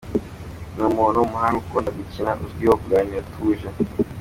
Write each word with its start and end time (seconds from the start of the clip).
Ni 0.75 0.83
umuntu 0.91 1.17
w’umuhanga, 1.19 1.57
ukunda 1.59 1.89
gukina, 1.97 2.31
azwiho 2.43 2.75
kuganira 2.81 3.19
atuje. 3.23 3.67